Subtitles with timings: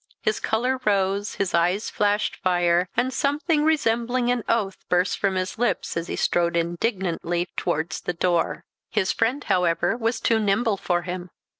[0.19, 5.59] His colour rose, his eyes flashed fire, and something resembling an oath burst from his
[5.59, 8.65] lips as he strode indignantly towards the door.
[8.89, 11.29] His friend, however, was too nimble for him.